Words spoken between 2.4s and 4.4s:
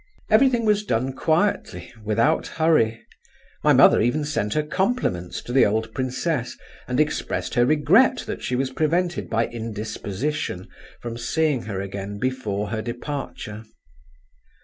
hurry; my mother even